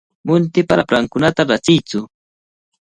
[0.27, 1.99] Muntipa raprankunata rachiytsu.